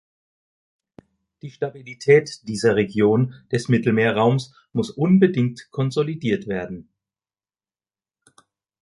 [1.43, 6.89] Die Stabilität dieser Region des Mittelmeerraums muss unbedingt konsolidiert werden.